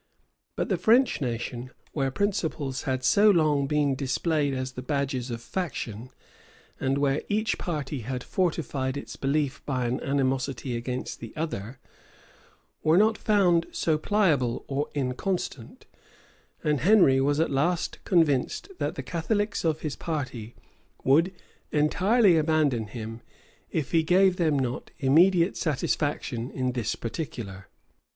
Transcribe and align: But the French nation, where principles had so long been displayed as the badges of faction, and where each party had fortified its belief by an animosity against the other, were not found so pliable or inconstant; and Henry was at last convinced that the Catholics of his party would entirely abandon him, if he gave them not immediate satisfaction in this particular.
But 0.55 0.69
the 0.69 0.77
French 0.79 1.21
nation, 1.21 1.69
where 1.91 2.09
principles 2.09 2.85
had 2.89 3.03
so 3.03 3.29
long 3.29 3.67
been 3.67 3.93
displayed 3.93 4.51
as 4.51 4.71
the 4.71 4.81
badges 4.81 5.29
of 5.29 5.43
faction, 5.43 6.09
and 6.79 6.97
where 6.97 7.21
each 7.29 7.59
party 7.59 7.99
had 7.99 8.23
fortified 8.23 8.97
its 8.97 9.15
belief 9.15 9.63
by 9.63 9.85
an 9.85 10.01
animosity 10.01 10.75
against 10.75 11.19
the 11.19 11.35
other, 11.35 11.77
were 12.81 12.97
not 12.97 13.15
found 13.15 13.67
so 13.71 13.99
pliable 13.99 14.65
or 14.67 14.89
inconstant; 14.95 15.85
and 16.63 16.79
Henry 16.79 17.21
was 17.21 17.39
at 17.39 17.51
last 17.51 18.03
convinced 18.03 18.69
that 18.79 18.95
the 18.95 19.03
Catholics 19.03 19.63
of 19.63 19.81
his 19.81 19.95
party 19.95 20.55
would 21.03 21.31
entirely 21.71 22.37
abandon 22.39 22.87
him, 22.87 23.21
if 23.69 23.91
he 23.91 24.01
gave 24.01 24.37
them 24.37 24.57
not 24.57 24.89
immediate 24.97 25.55
satisfaction 25.55 26.49
in 26.49 26.71
this 26.71 26.95
particular. 26.95 27.67